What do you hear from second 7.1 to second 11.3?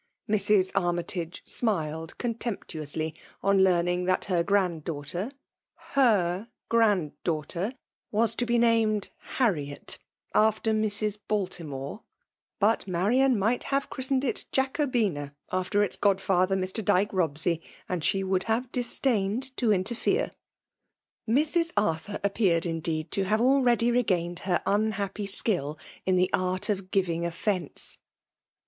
daughter,— ^was to be named Harriet, after Mrs.